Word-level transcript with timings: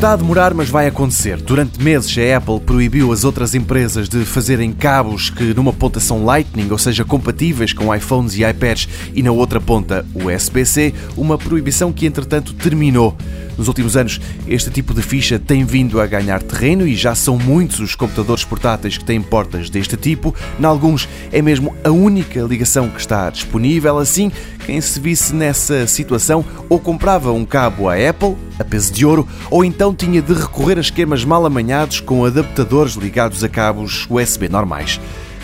Está 0.00 0.14
a 0.14 0.16
demorar, 0.16 0.54
mas 0.54 0.70
vai 0.70 0.86
acontecer. 0.86 1.36
Durante 1.42 1.78
meses, 1.78 2.16
a 2.16 2.38
Apple 2.38 2.58
proibiu 2.60 3.12
as 3.12 3.22
outras 3.22 3.54
empresas 3.54 4.08
de 4.08 4.24
fazerem 4.24 4.72
cabos 4.72 5.28
que 5.28 5.52
numa 5.52 5.74
ponta 5.74 6.00
são 6.00 6.24
Lightning, 6.24 6.70
ou 6.70 6.78
seja, 6.78 7.04
compatíveis 7.04 7.74
com 7.74 7.94
iPhones 7.94 8.34
e 8.34 8.42
iPads, 8.42 8.88
e 9.14 9.22
na 9.22 9.30
outra 9.30 9.60
ponta 9.60 10.06
USB-C, 10.14 10.94
uma 11.18 11.36
proibição 11.36 11.92
que 11.92 12.06
entretanto 12.06 12.54
terminou. 12.54 13.14
Nos 13.60 13.68
últimos 13.68 13.94
anos, 13.94 14.18
este 14.48 14.70
tipo 14.70 14.94
de 14.94 15.02
ficha 15.02 15.38
tem 15.38 15.66
vindo 15.66 16.00
a 16.00 16.06
ganhar 16.06 16.42
terreno 16.42 16.88
e 16.88 16.96
já 16.96 17.14
são 17.14 17.36
muitos 17.36 17.78
os 17.78 17.94
computadores 17.94 18.42
portáteis 18.42 18.96
que 18.96 19.04
têm 19.04 19.20
portas 19.20 19.68
deste 19.68 19.98
tipo. 19.98 20.34
Em 20.58 20.64
alguns, 20.64 21.06
é 21.30 21.42
mesmo 21.42 21.76
a 21.84 21.90
única 21.90 22.40
ligação 22.40 22.88
que 22.88 22.98
está 22.98 23.28
disponível. 23.28 23.98
Assim, 23.98 24.32
quem 24.64 24.80
se 24.80 24.98
visse 24.98 25.34
nessa 25.34 25.86
situação 25.86 26.42
ou 26.70 26.80
comprava 26.80 27.32
um 27.32 27.44
cabo 27.44 27.90
à 27.90 27.96
Apple, 27.96 28.34
a 28.58 28.64
peso 28.64 28.94
de 28.94 29.04
ouro, 29.04 29.28
ou 29.50 29.62
então 29.62 29.94
tinha 29.94 30.22
de 30.22 30.32
recorrer 30.32 30.78
a 30.78 30.80
esquemas 30.80 31.22
mal 31.22 31.44
amanhados 31.44 32.00
com 32.00 32.24
adaptadores 32.24 32.94
ligados 32.94 33.44
a 33.44 33.48
cabos 33.50 34.06
USB 34.08 34.48
normais. 34.48 34.98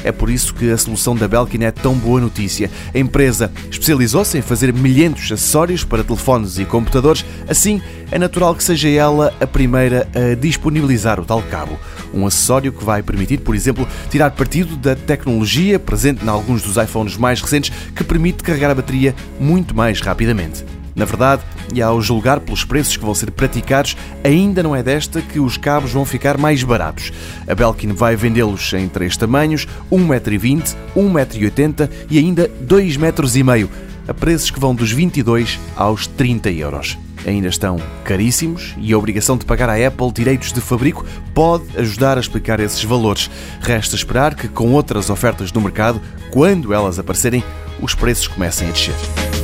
É 0.06 0.12
por 0.12 0.30
isso 0.30 0.54
que 0.54 0.70
a 0.70 0.78
solução 0.78 1.16
da 1.16 1.26
Belkin 1.26 1.64
é 1.64 1.72
tão 1.72 1.94
boa 1.94 2.20
notícia. 2.20 2.70
A 2.94 2.98
empresa 2.98 3.50
especializou-se 3.68 4.38
em 4.38 4.40
fazer 4.40 4.72
milhentos 4.72 5.32
acessórios 5.32 5.82
para 5.82 6.04
telefones 6.04 6.58
e 6.58 6.64
computadores, 6.64 7.24
assim 7.48 7.82
é 8.08 8.20
natural 8.20 8.54
que 8.54 8.62
seja 8.62 8.88
ela 8.88 9.34
a 9.40 9.46
primeira 9.48 10.08
a 10.14 10.36
disponibilizar 10.36 11.18
o 11.18 11.24
tal 11.24 11.42
cabo. 11.42 11.76
Um 12.14 12.24
acessório 12.24 12.72
que 12.72 12.84
vai 12.84 13.02
permitir, 13.02 13.38
por 13.38 13.56
exemplo, 13.56 13.86
tirar 14.08 14.30
partido 14.30 14.76
da 14.76 14.94
tecnologia 14.94 15.76
presente 15.76 16.24
em 16.24 16.28
alguns 16.28 16.62
dos 16.62 16.76
iPhones 16.76 17.16
mais 17.16 17.40
recentes 17.40 17.72
que 17.92 18.04
permite 18.04 18.44
carregar 18.44 18.70
a 18.70 18.76
bateria 18.76 19.12
muito 19.40 19.74
mais 19.74 20.00
rapidamente. 20.00 20.64
Na 20.96 21.04
verdade, 21.04 21.42
e 21.74 21.82
ao 21.82 22.00
julgar 22.00 22.40
pelos 22.40 22.64
preços 22.64 22.96
que 22.96 23.04
vão 23.04 23.14
ser 23.14 23.30
praticados, 23.30 23.94
ainda 24.24 24.62
não 24.62 24.74
é 24.74 24.82
desta 24.82 25.20
que 25.20 25.38
os 25.38 25.58
cabos 25.58 25.92
vão 25.92 26.06
ficar 26.06 26.38
mais 26.38 26.64
baratos. 26.64 27.12
A 27.46 27.54
Belkin 27.54 27.92
vai 27.92 28.16
vendê-los 28.16 28.72
em 28.72 28.88
três 28.88 29.14
tamanhos: 29.14 29.68
1,20m, 29.92 30.74
1,80m 30.96 31.90
e 32.10 32.18
ainda 32.18 32.50
2,5m, 32.66 33.68
a 34.08 34.14
preços 34.14 34.50
que 34.50 34.58
vão 34.58 34.74
dos 34.74 34.90
22 34.90 35.60
aos 35.76 36.06
30 36.06 36.50
euros 36.50 36.98
ainda 37.26 37.48
estão 37.48 37.76
caríssimos 38.04 38.74
e 38.78 38.92
a 38.92 38.98
obrigação 38.98 39.36
de 39.36 39.44
pagar 39.44 39.68
à 39.68 39.86
Apple 39.86 40.12
direitos 40.12 40.52
de 40.52 40.60
fabrico 40.60 41.04
pode 41.34 41.64
ajudar 41.76 42.16
a 42.16 42.20
explicar 42.20 42.60
esses 42.60 42.82
valores. 42.84 43.28
Resta 43.60 43.96
esperar 43.96 44.34
que, 44.34 44.48
com 44.48 44.72
outras 44.72 45.10
ofertas 45.10 45.52
no 45.52 45.60
mercado, 45.60 46.00
quando 46.30 46.72
elas 46.72 46.98
aparecerem, 46.98 47.42
os 47.80 47.94
preços 47.94 48.28
comecem 48.28 48.68
a 48.68 48.70
descer. 48.70 49.35